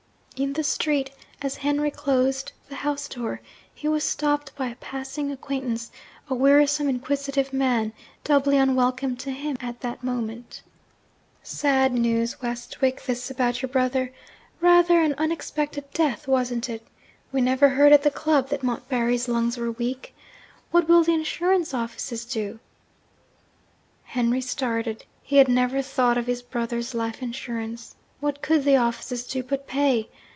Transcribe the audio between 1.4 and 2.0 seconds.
as Henry